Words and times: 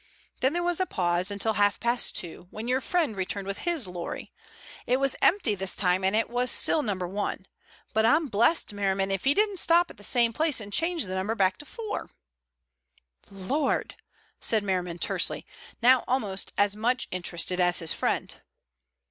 Then 0.39 0.53
there 0.53 0.63
was 0.63 0.79
a 0.79 0.87
pause 0.87 1.29
until 1.29 1.53
half 1.53 1.79
past 1.79 2.15
two, 2.17 2.47
when 2.49 2.67
your 2.67 2.81
friend 2.81 3.15
returned 3.15 3.45
with 3.45 3.59
his 3.59 3.85
lorry. 3.85 4.33
It 4.87 4.99
was 4.99 5.15
empty 5.21 5.53
this 5.53 5.75
time, 5.75 6.03
and 6.03 6.15
it 6.15 6.27
was 6.27 6.49
still 6.49 6.81
No. 6.81 6.95
1. 6.95 7.45
But 7.93 8.03
I'm 8.03 8.25
blessed, 8.25 8.73
Merriman, 8.73 9.11
if 9.11 9.25
he 9.25 9.35
didn't 9.35 9.59
stop 9.59 9.91
at 9.91 9.97
the 9.97 10.01
same 10.01 10.33
place 10.33 10.59
and 10.59 10.73
change 10.73 11.03
the 11.05 11.13
number 11.13 11.35
back 11.35 11.59
to 11.59 11.65
4!" 11.67 12.09
"Lord!" 13.29 13.95
said 14.39 14.63
Merriman 14.63 14.97
tersely, 14.97 15.45
now 15.83 16.03
almost 16.07 16.51
as 16.57 16.75
much 16.75 17.07
interested 17.11 17.59
as 17.59 17.77
his 17.77 17.93
friend. 17.93 18.41